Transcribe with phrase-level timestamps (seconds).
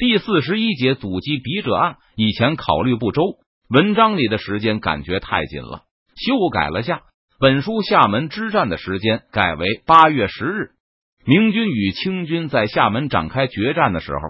[0.00, 3.20] 第四十一节阻击笔者案，以前考虑不周，
[3.68, 5.82] 文章里的时间感觉太紧了，
[6.16, 7.02] 修改了下。
[7.38, 10.70] 本书厦门之战的时间改为八月十日。
[11.26, 14.20] 明军与清军在厦门展开决战的时候，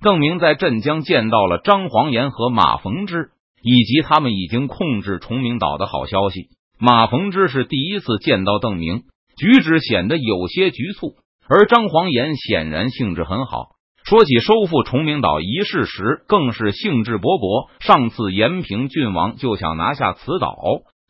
[0.00, 3.28] 邓明在镇江见到了张煌岩和马逢之，
[3.60, 6.48] 以及他们已经控制崇明岛的好消息。
[6.78, 9.02] 马逢之是第一次见到邓明，
[9.36, 11.16] 举止显得有些局促，
[11.46, 13.76] 而张煌岩显然兴致很好。
[14.08, 17.68] 说起收复崇明岛一事时，更是兴致勃勃。
[17.80, 20.56] 上次延平郡王就想拿下此岛。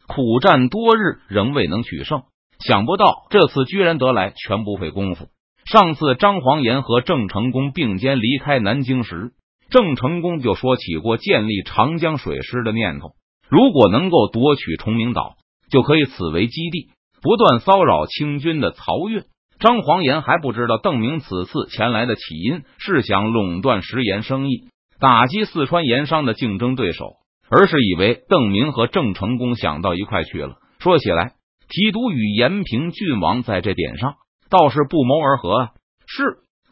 [0.08, 2.22] 苦战多日，仍未能取胜。
[2.58, 5.28] 想不到这次居然得来全不费功夫。
[5.64, 9.30] 上次张煌岩和郑成功并肩离开南京时，
[9.70, 13.10] 郑成功就说起过建立长江水师的念头。
[13.48, 15.36] 如果能够夺取崇明岛，
[15.70, 16.88] 就可以此为基地，
[17.22, 19.22] 不断骚扰清军的漕运。
[19.58, 24.68] 张黄岩还不知道邓明此次前来的起因是想垄断食盐生意，
[25.00, 27.16] 打击四川盐商的竞争对手。
[27.50, 30.56] 而是以为邓明和郑成功想到一块去了。
[30.80, 31.32] 说起来，
[31.70, 34.16] 提督与延平郡王在这点上
[34.50, 35.70] 倒是不谋而合啊。
[36.06, 36.22] 是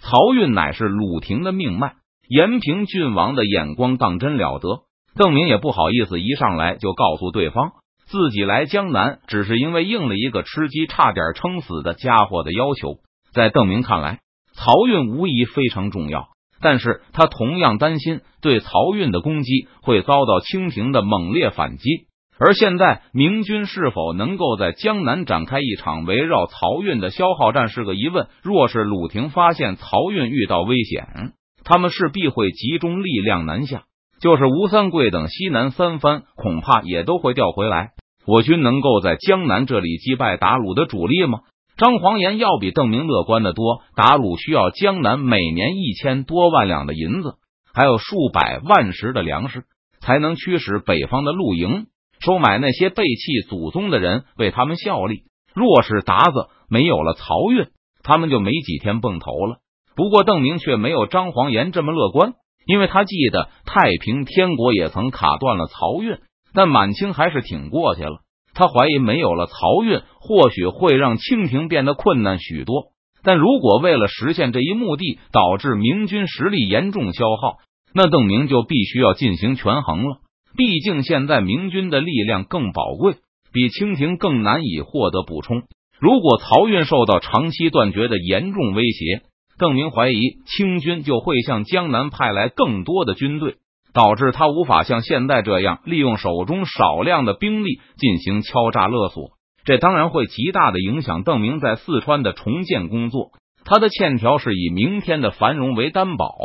[0.02, 1.94] 漕运乃是鲁廷的命脉，
[2.28, 4.82] 延平郡王的眼光当真了得。
[5.16, 7.72] 邓明也不好意思一上来就告诉对方
[8.06, 12.98] 自己来江南只是因为应了一个吃鸡差点撑死的家伙的要求。
[13.32, 14.20] 在邓明看来，
[14.54, 16.28] 漕运无疑非常重要。
[16.60, 22.06] 但是他同样担心对漕运的攻击会遭到清廷的猛烈反击，
[22.38, 28.28] 而现在明军是否能够在江南展开一场围绕漕运的消耗战是个疑问。
[28.42, 31.32] 若是鲁廷发现漕运遇到危险，
[31.62, 33.84] 他们势必会集中力量南下，
[34.20, 37.90] 就是吴三桂等西南三藩，恐怕也都会调回来。
[38.26, 41.40] 我军能够在江南这里击败打鲁的主力吗？
[41.76, 43.82] 张煌言要比邓明乐观的多。
[43.94, 47.34] 打鲁需要江南每年一千多万两的银子，
[47.74, 49.64] 还有数百万石的粮食，
[50.00, 51.86] 才能驱使北方的露营，
[52.18, 55.24] 收买那些背弃祖宗的人为他们效力。
[55.54, 57.68] 若是鞑子没有了漕运，
[58.02, 59.58] 他们就没几天蹦头了。
[59.94, 62.32] 不过邓明却没有张煌言这么乐观，
[62.66, 66.18] 因为他记得太平天国也曾卡断了漕运，
[66.52, 68.18] 但满清还是挺过去了。
[68.54, 72.86] 他怀疑没有了漕运，或许会让清廷变得困难许多。
[73.22, 77.58] 但如果为了实现这一目的，导致明军实力严重消耗，
[77.92, 80.18] 那邓明就必须要进行权衡了。
[80.56, 83.16] 毕竟现在明军的力量更宝贵，
[83.52, 85.62] 比清廷更难以获得补充。
[86.00, 89.22] 如果漕运受到长期断绝的严重威胁，
[89.58, 93.56] 邓明怀疑清军就会向江南派来更多的军队。
[93.92, 99.30] 导致他无法像现在这样利用手中少量的兵力进行敲诈勒索，
[99.64, 103.30] 这当然会极大的影响邓明在四川的重建工作。
[103.64, 106.36] 他的欠条是以明天的繁荣为担保，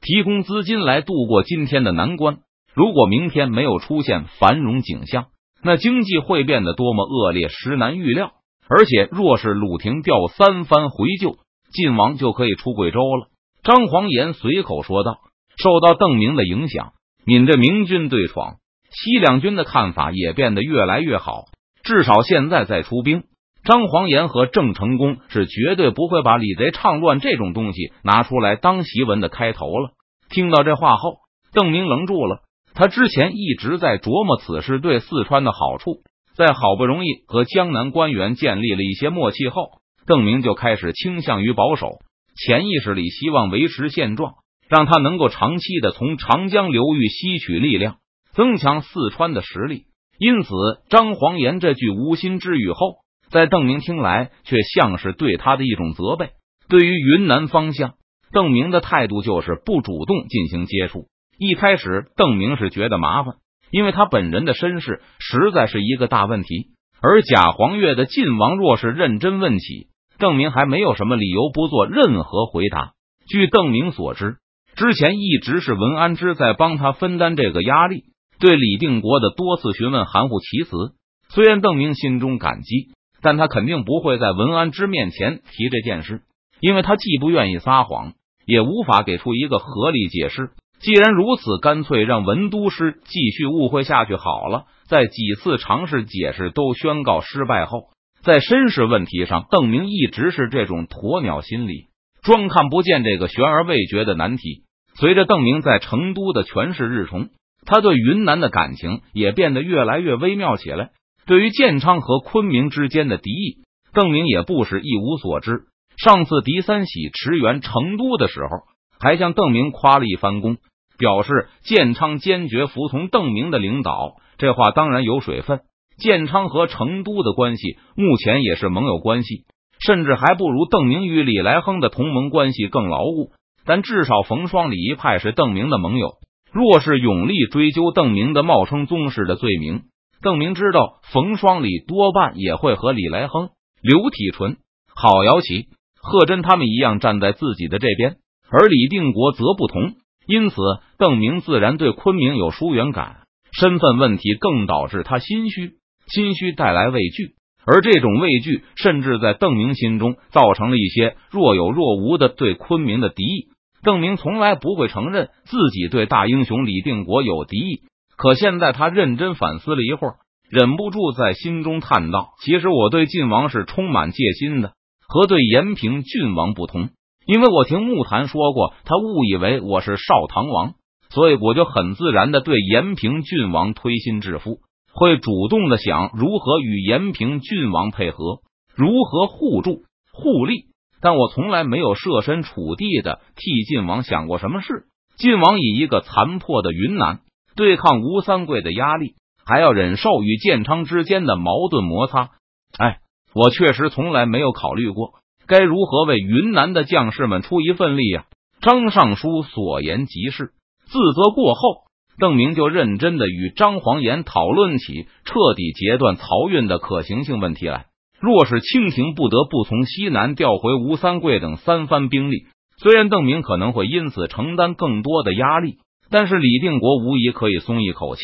[0.00, 2.36] 提供资金来度过今天的难关。
[2.72, 5.26] 如果明天没有出现繁荣景象，
[5.60, 8.30] 那经济会变得多么恶劣，实难预料。
[8.68, 11.36] 而且，若是鲁廷调三番回救
[11.72, 13.28] 晋王，就可以出贵州了。
[13.64, 15.18] 张煌言随口说道。
[15.54, 16.92] 受到邓明的影响，
[17.26, 18.56] 闽着明军对闯，
[18.90, 21.44] 西两军的看法也变得越来越好。
[21.84, 23.24] 至少现在再出兵，
[23.62, 29.90] 张煌言和郑成功是绝对不会把李贼唱乱这种东西拿出来当檄文的开头了。
[30.30, 31.18] 听到这话后，
[31.52, 32.40] 邓明愣住了。
[32.74, 36.00] 他之前一直在琢磨此事对四川的好处，
[36.34, 41.98] 在好不容易和江南官员建立了一些默契后，邓明就开始倾向于保守，
[42.36, 44.34] 潜意识里希望维持现状。
[44.68, 47.96] 让他能够长期的从长江流域吸取力量，
[48.32, 49.82] 增强四川的实力。
[50.18, 50.48] 因此，
[50.88, 52.94] 张煌言这句无心之语后，
[53.28, 56.30] 在邓明听来却像是对他的一种责备。
[56.70, 57.96] 对于云南方向，
[58.32, 61.06] 邓明的态度就是不主动进行接触。
[61.36, 63.34] 一开始，邓明是觉得麻烦，
[63.70, 66.68] 因为他本人的身世实在是一个大问题。
[67.02, 69.88] 而贾黄月的晋王若是认真问起，
[70.22, 72.92] 邓明还没有什么理由不做任何回答。
[73.26, 74.36] 据邓明所知。
[74.76, 78.04] 之前一直是文安之在帮他分担这个压力，
[78.38, 80.94] 对李定国的多次询问含糊其辞。
[81.28, 86.22] 虽然邓明心中感激，但他肯定不会在文安之面前提这件事，
[86.60, 88.12] 因为他既不愿意撒谎，
[88.46, 90.50] 也无法给出一个合理解释。
[90.78, 94.66] 既然如此，干脆让文都师继续误会下去好了。
[94.86, 97.88] 在几次尝试解释都宣告失败后，
[98.24, 101.88] 在身世问题上，邓明一直是这种鸵鸟心理。
[102.22, 104.62] 装看不见这个悬而未决的难题。
[104.94, 107.30] 随着邓明在成都的权势日重，
[107.66, 110.90] 他对云南的感情也变得越来越微妙起来。
[111.26, 115.62] 对于建昌和昆明之间的敌意，邓明也不是一无所知。
[115.96, 118.58] 上次狄三喜驰援成都的时候，
[119.00, 120.58] 还向邓明夸了一番功，
[120.96, 124.14] 表示建昌坚决服从邓明的领导。
[124.38, 125.62] 这话当然有水分。
[125.98, 129.44] 建昌和成都的关系目前也是盟友关系，
[129.84, 133.32] 甚至还不如邓明与李来亨的同盟关系更牢固。
[133.64, 136.14] 但至少冯双李一派是邓明的盟友。
[136.52, 139.84] 若是永历追究邓明的冒称宗室的罪名，
[140.20, 143.50] 邓明知道冯双李多半也会和李来亨、
[143.80, 144.56] 刘体纯、
[144.94, 145.68] 郝瑶琪、
[146.00, 148.16] 贺真他们一样站在自己的这边，
[148.50, 149.94] 而李定国则不同。
[150.26, 150.56] 因此，
[150.98, 153.20] 邓明自然对昆明有疏远感。
[153.52, 155.72] 身份问题更导致他心虚，
[156.06, 157.34] 心虚带来畏惧，
[157.64, 163.48] 而这种畏惧甚至在邓明心中造成了一些若有若无的对昆明的敌意。
[163.82, 167.80] 邓明从来不会承认自己对大英雄李定国有敌意，
[168.16, 170.14] 可现在他认真反思了一会儿，
[170.48, 174.74] 忍不住在心中叹道：“其实我对晋王是充满戒心的，
[175.08, 176.90] 和对延平郡王不同，
[177.26, 180.74] 因为我听木檀说过，他误以为我是少唐王，
[181.10, 184.60] 所以我就很自然的对延平郡王推心置腹，
[184.94, 188.40] 会主动的想如何与延平郡王配合，
[188.74, 190.66] 如何互助互利。”
[191.04, 194.84] 但我从来没有设身处地的替晋王想过什么事。
[195.16, 197.22] 晋王以一个残破的云南
[197.56, 202.30] 对抗吴三桂的压力，还要忍受与建昌之间的矛盾摩擦。
[202.78, 203.00] 哎，
[203.34, 205.14] 我确实从来没有考虑过
[205.48, 208.24] 该如何为云南的将士们出一份力啊！
[208.60, 210.52] 张尚书所言极是。
[210.86, 211.82] 自责过后，
[212.18, 217.86] 邓明就认真的与张黄岩讨论起彻底截断漕运的可行性问题来。
[218.20, 222.44] 若是清廷不得不从西南调回吴三桂等三番兵力，
[222.78, 225.78] 虽然邓明可能会因此承担更多的压力，
[226.10, 228.22] 但是李定国无疑可以松一口气，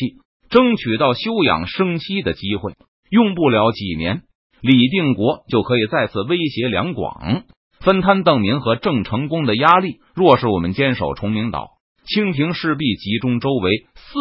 [0.49, 2.73] 争取到休养生息的机会。
[3.09, 4.21] 用不了几年，
[4.61, 7.43] 李定国就可以再次威胁两广，
[7.81, 9.97] 分摊邓明和郑成功的压力。
[10.13, 11.71] 若是我们坚守崇明岛，
[12.05, 14.11] 清廷势必集中周围四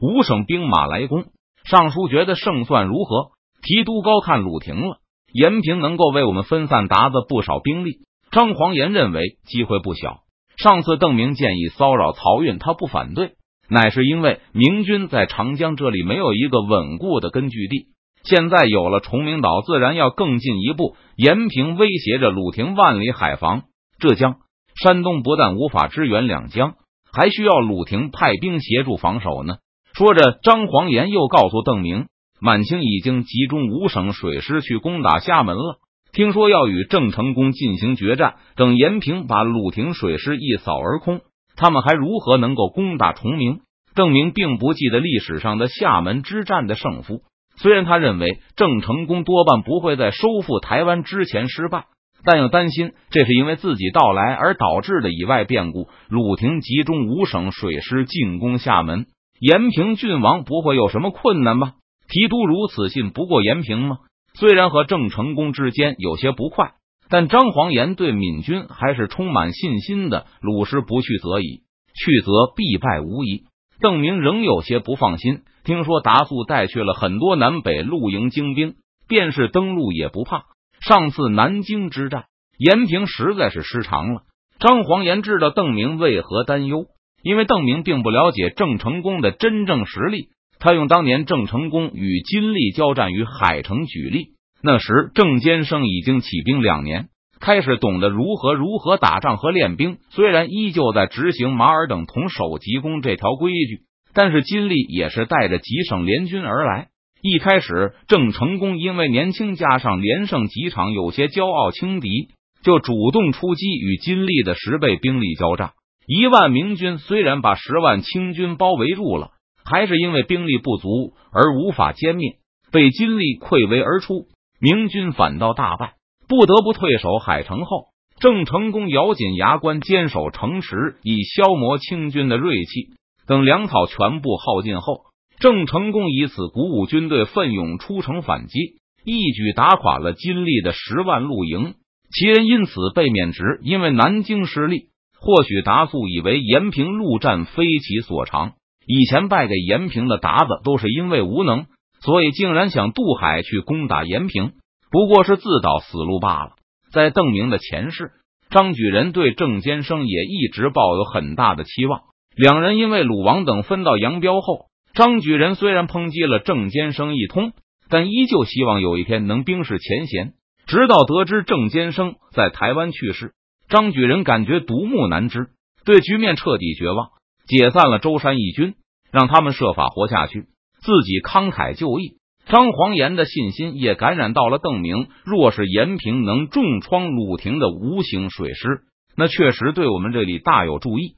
[0.00, 1.24] 五省兵马来攻。
[1.64, 3.30] 尚书觉得胜算如何？
[3.62, 4.98] 提督高看鲁廷了。
[5.32, 7.98] 延平能够为我们分散达子不少兵力，
[8.30, 10.20] 张黄岩认为机会不小。
[10.56, 13.32] 上次邓明建议骚扰漕运，他不反对，
[13.68, 17.88] 乃是因为明军在长江这里没有一个稳固的根据地。
[18.22, 20.96] 现在有了崇明岛，自然要更进一步。
[21.16, 23.64] 延平威胁着鲁廷万里海防，
[23.98, 24.36] 浙江、
[24.82, 26.76] 山东不但无法支援两江，
[27.16, 29.54] 还需要鲁廷派兵协助防守呢。
[29.94, 32.08] 说着，张黄岩又告诉邓明。
[32.42, 35.78] 满清已经集中五省水师去攻打厦门了，
[36.12, 38.34] 听说要与郑成功进行决战。
[38.56, 41.22] 等延平把鲁廷水师一扫而空，
[41.56, 43.60] 他们还如何能够攻打崇明？
[43.94, 47.22] 邓明并不记得历史上的厦门之战的胜负，
[47.56, 51.86] 虽然他认为郑成功多半不会在收复台湾之前失败，
[52.26, 55.88] 但又担心这是因为自己到来而导致的以外变故。
[56.08, 59.06] 鲁廷集中五省水师进攻厦门，
[59.38, 61.74] 延平郡王不会有什么困难吧？
[62.08, 63.98] 提督如此信不过延平吗？
[64.34, 66.72] 虽然和郑成功之间有些不快，
[67.08, 70.26] 但张黄岩对闽军还是充满信心的。
[70.40, 71.62] 鲁师不去则已，
[71.94, 73.44] 去则必败无疑。
[73.80, 75.42] 邓明仍有些不放心。
[75.62, 78.74] 听说达素带去了很多南北露营精兵，
[79.06, 80.42] 便是登陆也不怕。
[80.86, 82.26] 上次南京之战，
[82.58, 84.20] 延平实在是失常了。
[84.60, 86.84] 张黄岩知道邓明为何担忧，
[87.24, 90.28] 因为邓明并不了解郑成功的真正实力。
[90.60, 94.28] 他用当年郑成功与金立交战于海城举例，
[94.62, 97.08] 那时郑坚生已经起兵两年，
[97.40, 99.98] 开始懂得如何如何打仗和练兵。
[100.10, 103.80] 虽然依旧在执行马尔等同守急攻这条规矩，
[104.14, 106.90] 但是金立也是带着几省联军而来。
[107.26, 112.28] 一开始，郑成功因为年轻，加上连胜几场，有些骄傲轻敌，
[112.62, 115.72] 就主动出击，与金历的十倍兵力交战。
[116.06, 119.30] 一万明军虽然把十万清军包围住了。
[119.68, 122.36] 还是因为兵力不足而无法歼灭，
[122.70, 124.28] 被金历溃围而出，
[124.60, 125.94] 明军反倒大败，
[126.28, 127.64] 不得不退守海城。
[127.64, 127.86] 后
[128.20, 132.94] 郑成功咬紧牙关坚守城池，以消磨清军的锐气。
[133.26, 135.05] 等粮草全部耗尽后，
[135.38, 138.58] 郑成功以此鼓舞军队，奋勇出城反击，
[139.04, 141.74] 一举打垮了金立的十万露营，
[142.10, 143.60] 其人因此被免职。
[143.62, 144.86] 因为南京失利，
[145.20, 148.52] 或许达素以为延平陆战非其所长。
[148.86, 151.66] 以前败给延平的鞑子都是因为无能，
[152.00, 154.52] 所以竟然想渡海去攻打延平，
[154.90, 156.52] 不过是自导死路罢了。
[156.92, 158.12] 在邓明的前世，
[158.48, 162.02] 张举人对郑坚生也一直抱有很大的期望。
[162.36, 164.66] 两人因为鲁王等分道扬镳后，
[164.96, 167.52] 张举人虽然抨击了郑坚生一通，
[167.90, 170.32] 但依旧希望有一天能冰释前嫌。
[170.66, 173.34] 直到得知郑坚生在台湾去世，
[173.68, 175.48] 张举人感觉独木难支。
[175.84, 177.10] 对局面彻底绝望，
[177.46, 178.74] 解散了舟山义军，
[179.12, 180.46] 让他们设法活下去，
[180.80, 182.16] 自己慷慨就义。
[182.46, 185.08] 张黄岩的信心也感染到了邓明。
[185.26, 188.80] 若是延平能重创鲁廷的无形水师，
[189.14, 191.16] 那确实对我们这里大有助益。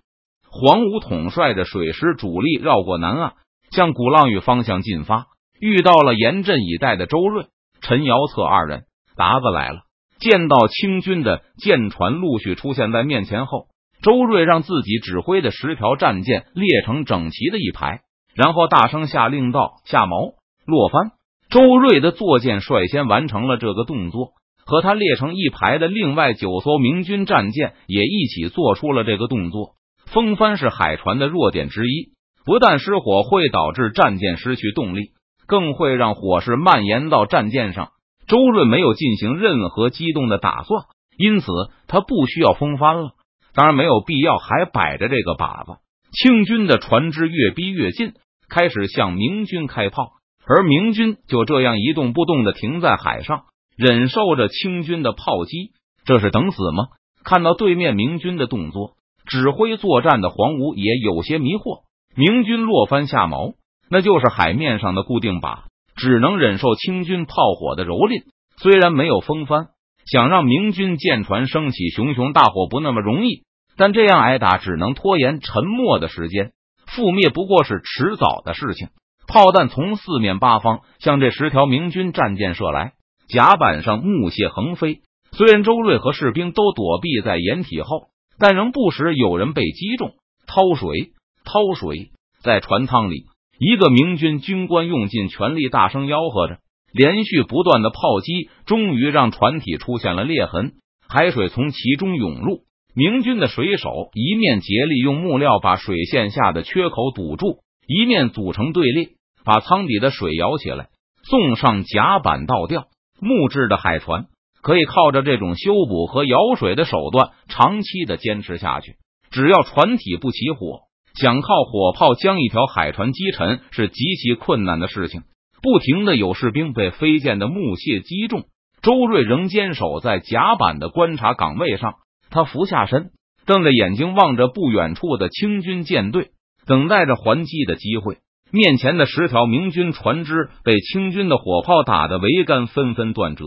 [0.50, 3.35] 黄武统帅的水师主力绕过南岸，
[3.70, 5.26] 向鼓浪屿方向进发，
[5.60, 7.46] 遇到了严阵以待的周瑞、
[7.80, 8.84] 陈瑶策二人。
[9.16, 9.80] 达子来了，
[10.20, 13.66] 见到清军的舰船陆续出现在面前后，
[14.00, 18.02] 周瑞让自己指挥的十条战舰列成整齐的一排，
[18.34, 20.34] 然后大声下令道：“下锚，
[20.64, 21.10] 落帆。”
[21.50, 24.34] 周瑞的坐舰率先完成了这个动作，
[24.64, 29.76] 和他列成一排的另外九艘明军战舰也一起做出了这个动作。
[30.06, 32.12] 风帆是海船的弱点之一，
[32.49, 35.11] 不但失火会导致战舰失去动力，
[35.47, 37.90] 更会让火势蔓延到战舰上。
[38.26, 40.85] 周瑞没有进行任何机动的打算，
[41.19, 41.47] 因此
[41.88, 43.11] 他不需要风帆了。
[43.52, 45.73] 当然，没有必要还摆着这个靶子。
[46.11, 48.14] 清军的船只越逼越近，
[48.49, 50.12] 开始向明军开炮，
[50.47, 53.43] 而明军就这样一动不动的停在海上，
[53.76, 55.73] 忍受着清军的炮击。
[56.07, 56.85] 这是等死吗？
[57.25, 58.93] 看到对面明军的动作，
[59.26, 61.87] 指挥作战的黄吴也有些迷惑。
[62.14, 63.54] 明军落帆下锚，
[63.90, 65.60] 那就是海面上的固定靶。
[65.96, 68.22] 只能忍受清军炮火的蹂躏，
[68.56, 69.66] 虽然没有风帆，
[70.06, 73.42] 想让明军舰船升起熊熊大火不那么容易，
[73.76, 76.52] 但这样挨打只能拖延沉没的时间，
[76.86, 78.90] 覆灭不过是迟早的事情。
[79.26, 82.92] 炮弹从四面八方向这十条明军战舰射来，
[83.28, 85.00] 甲板上木屑横飞。
[85.32, 90.12] 虽然周瑞和士兵都躲避在掩体后，但仍不时有人被击中。
[90.46, 91.10] 掏水，
[91.49, 92.11] 掏水，
[92.43, 93.25] 在船舱里。
[93.59, 96.59] 一个明军军官用尽全力，大声吆喝着。
[96.93, 100.73] 连续不断的炮击，终于让船体出现了裂痕，
[101.09, 102.61] 海水从其中涌入。
[102.95, 109.11] 明军的水手一面竭力用木料把水线下的缺口堵住，一面组成队列，
[109.45, 110.88] 把舱底的水舀起来，
[111.25, 112.88] 送上甲板倒吊。
[113.21, 114.26] 木质的海船
[114.62, 118.97] 可以靠着这种修补和舀水的手段，长期的坚持下去。
[119.31, 120.88] 只要船体不起火。
[121.20, 125.22] 想靠火炮将一条海船击沉是极其困难的事情。
[125.60, 128.44] 不停的有士兵被飞溅的木屑击中。
[128.80, 131.94] 周瑞仍坚守在甲板的观察岗位上，
[132.30, 133.10] 他俯下身，
[133.44, 136.28] 瞪着眼睛望着不远处的清军舰队，
[136.64, 138.18] 等待着还击的机会。
[138.52, 143.44] 面前的十条明军船只被清军的火炮打的桅杆纷纷断折，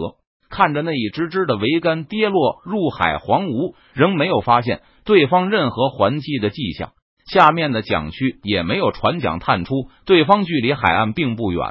[0.49, 6.91] 看着那一只只的桅杆跌落入海，黄吴仍没有发现对方任何还击的迹象。
[7.31, 11.61] 下面的桨区也没有船桨探出，对方距离海岸并不远，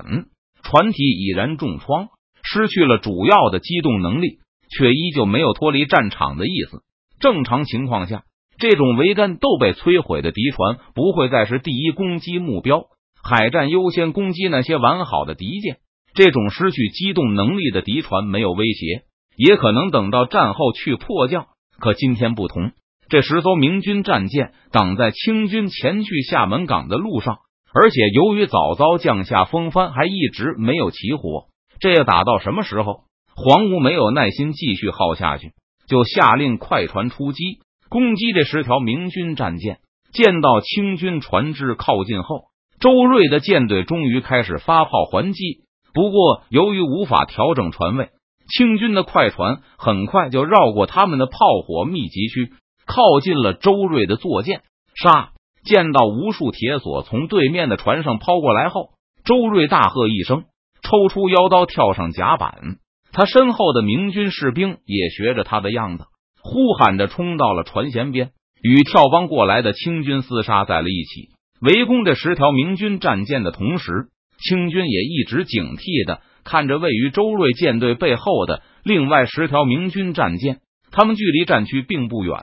[0.63, 2.09] 船体已然重创，
[2.43, 4.39] 失去了主要的机动能力，
[4.71, 6.83] 却依旧没有脱离战场的意思。
[7.21, 8.23] 正常情况下，
[8.59, 12.85] 这种桅杆都被摧毁的敌船不会再是第一攻击目标，
[13.23, 15.77] 海战优先攻击那些完好的敌舰。
[16.15, 19.03] 这种失去机动能力的敌船没有威胁，
[19.37, 21.47] 也可能等到战后去迫降。
[21.79, 22.73] 可今天不同。
[23.11, 27.39] 这十艘明军战舰挡在清军前去厦门港的路上，
[27.75, 31.47] 而且由于早早降下风帆，还一直没有起火。
[31.81, 33.01] 这要打到什么时候？
[33.35, 35.51] 黄吴没有耐心继续耗下去，
[35.89, 39.79] 就下令快船出击，攻击这十条明军战舰。
[40.13, 42.45] 见到清军船只靠近后，
[42.79, 45.65] 周瑞的舰队终于开始发炮还击。
[45.93, 48.11] 不过，由于无法调整船位，
[48.49, 52.53] 清军的快船很快就绕过他们的炮火密集区。
[52.91, 54.63] 靠近了周瑞的坐舰，
[55.01, 55.31] 杀！
[55.65, 58.91] 见到无数铁索从对面的船上抛过来后，
[59.25, 60.45] 周瑞大喝一声，
[60.83, 62.79] 抽出腰刀跳上甲板。
[63.13, 66.05] 他身后的明军士兵也学着他的样子，
[66.43, 68.31] 呼喊着冲到了船舷边，
[68.61, 71.29] 与跳帮过来的清军厮杀在了一起。
[71.61, 82.35] 围攻这十条明军战舰的同时，清军也一直警惕的看着位于周瑞舰队背后的另外十条明军战舰，他们距离战区并不远。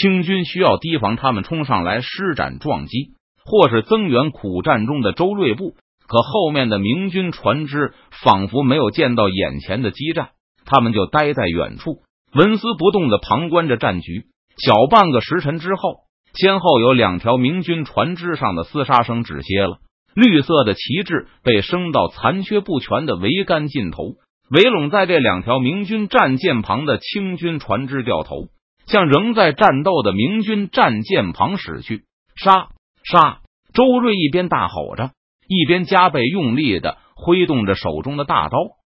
[0.00, 5.74] 清军需要提防他们冲上来施展撞击，或是增援苦战中的周瑞部。
[6.06, 10.28] 可后面的明军船只仿佛没有见到眼前的激战，
[10.64, 14.26] 他们就待在远处，纹丝不动的旁观着战局。
[14.58, 16.00] 小半个时辰之后，
[16.34, 19.78] 先后有两条明军船只上的厮杀声止歇了，
[20.14, 24.16] 绿色的旗帜被升到残缺不全的桅杆尽头，
[24.50, 28.48] 围拢在这两条明军战舰旁的清军船只掉头。
[28.86, 32.04] 向仍在战斗的明军战舰旁驶去，
[32.36, 32.68] 杀
[33.04, 33.40] 杀！
[33.74, 35.10] 周瑞一边大吼着，
[35.48, 38.56] 一边加倍用力的挥动着手中的大刀。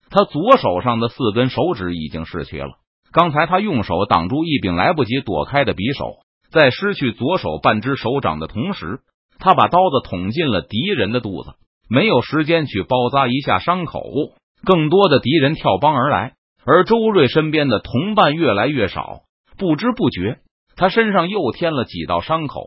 [0.10, 2.70] 他左手上的四根手指已经失去了。
[3.12, 6.20] 刚才他用手挡住一柄来不及躲开的匕首，
[6.52, 9.00] 在失去左手半只手掌的同时，
[9.40, 11.54] 他把刀子捅进了敌人的肚子，
[11.90, 14.02] 没有时间去包扎一下伤口。
[14.66, 16.34] 更多的敌人跳帮而来，
[16.66, 19.22] 而周瑞身边的同伴越来越少，
[19.58, 20.40] 不知不觉，
[20.76, 22.64] 他身上又添了几道伤口，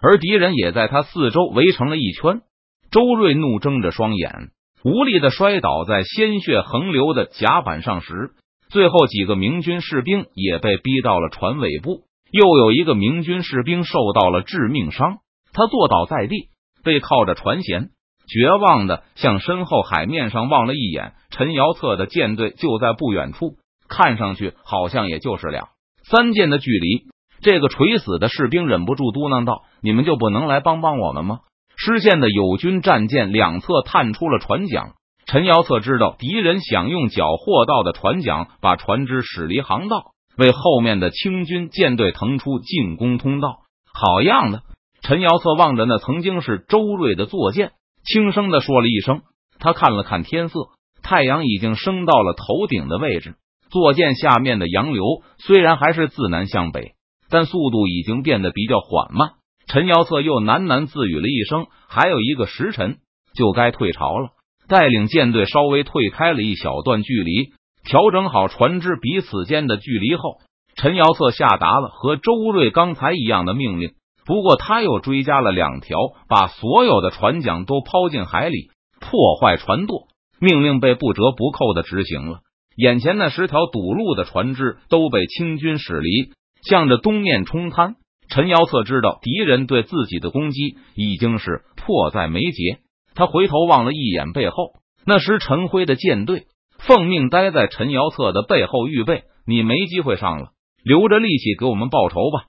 [0.00, 2.42] 而敌人也在他四周围成了一圈。
[2.90, 4.50] 周瑞怒睁着双眼，
[4.84, 8.32] 无力的摔倒在鲜血横流的甲板上时，
[8.68, 15.18] 最后几个明军士兵也被逼到了船尾部，又有一个明军士兵受到了致命伤，
[15.52, 16.48] 他坐倒在地，
[16.82, 17.90] 背靠着船舷。
[18.26, 25.68] 绝望的向身后海面上望了一眼，陈瑶策的舰队就在不远处，看上去好像也就是两
[26.10, 27.06] 三舰的距离。
[27.40, 31.40] 这个垂死的士兵忍不住嘟囔道：“你们就不能来帮帮我们吗？”
[31.76, 34.92] 失陷的友军战舰两侧探出了船桨，
[35.26, 43.58] 陈瑶策知道敌人想用缴获到的船桨把船只驶离航道，为后面的清军舰队腾出进攻通道。
[43.92, 44.62] 好样的！
[45.02, 47.72] 陈瑶策望着那曾经是周瑞的坐舰。
[48.04, 49.22] 轻声的说了一声，
[49.58, 50.68] 他看了看天色，
[51.02, 53.34] 太阳已经升到了头顶的位置。
[53.74, 55.02] 坐舰下面的洋流
[55.36, 56.92] 虽然还是自南向北，
[57.28, 59.30] 但速度已经变得比较缓慢。
[59.66, 62.98] 陈瑶策又喃喃自语了一声：“还有一个时辰
[63.34, 64.28] 就该退潮了。”
[64.70, 67.50] 带领舰队稍微退开了一小段距离，
[67.84, 70.36] 调整好船只彼此间的距离后，
[70.76, 73.94] 陈瑶策下达了和周瑞刚才一样的命令。
[74.24, 80.06] 不过，他又追加了两条，把所有的船桨都抛进海里，破坏船舵。
[80.38, 82.38] 命令被不折不扣的执行了。
[82.76, 87.96] 眼前那十条堵路的船只都被清军驶离，向着东面冲滩。
[88.28, 92.78] 陈瑶策知道敌人对自己的攻击已经是迫在眉睫，
[93.14, 94.72] 他回头望了一眼背后，
[95.04, 96.46] 那时陈辉的舰队
[96.78, 99.24] 奉命待在陈瑶策的背后预备。
[99.46, 100.52] 你没机会上了，
[100.82, 102.46] 留着力气给我们报仇吧，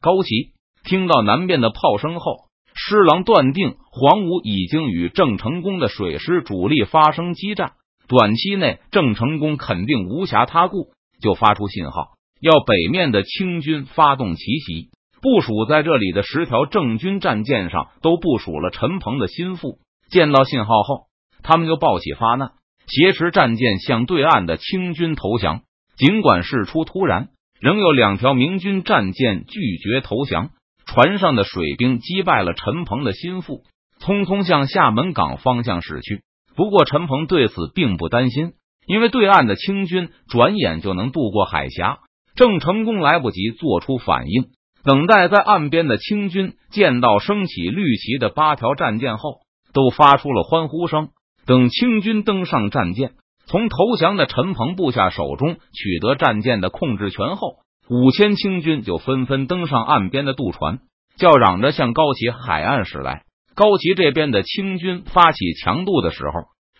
[0.00, 0.52] 高齐。
[0.82, 7.72] 听到南边的炮声后，施琅断定黄武已经与郑成功的水师主力发生激战，
[8.10, 10.88] 短期内郑成功肯定无暇他顾，
[11.22, 12.08] 就发出信号，
[12.40, 14.90] 要北面的清军发动奇袭。
[15.22, 19.78] 部署在这里的十条郑军战舰上都部署了陈鹏的心腹，
[20.10, 21.04] 见到信号后，
[21.44, 22.50] 他们就抱起发难，
[22.88, 25.60] 挟持战舰向对岸的清军投降。
[25.96, 27.28] 尽管事出突然，
[27.60, 30.50] 仍有两条明军战舰拒绝投降。
[30.84, 33.62] 船上的水兵击败了陈鹏的心腹，
[34.00, 36.24] 匆匆向厦门港方向驶去。
[36.60, 38.52] 不过陈鹏对此并不担心，
[38.86, 42.00] 因为对岸的清军转眼就能渡过海峡，
[42.36, 44.50] 郑成功来不及做出反应。
[44.84, 49.38] 等待在岸边的清军见到升起绿旗的八条战舰后，
[49.72, 51.08] 都发出了欢呼声。
[51.46, 53.12] 等清军登上战舰，
[53.46, 57.54] 从投降的陈鹏部下手中取得战舰的控制权后。
[57.88, 60.80] 五千清军就纷纷登上岸边的渡船，
[61.16, 63.22] 叫嚷着向高崎海岸驶来。
[63.54, 66.32] 高齐这边的清军发起强渡的时候，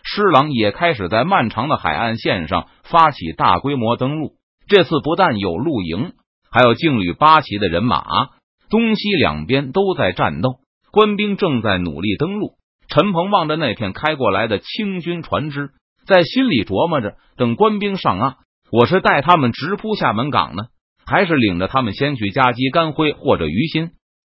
[0.03, 4.33] 施琅也开始在漫长的海岸线上发起大规模登陆。
[4.67, 6.13] 这次不但有露营，
[6.49, 8.03] 还有劲旅八旗的人马，
[8.69, 10.55] 东西两边都在战斗，
[10.91, 12.53] 官兵正在努力登陆。
[12.87, 15.69] 陈鹏望着那片开过来的清军船只，
[16.05, 18.35] 在心里琢磨着：等官兵上岸，
[18.71, 20.63] 我是带他们直扑厦门港呢。
[21.03, 23.89] 还是领着他们先去夹击甘辉或者于心。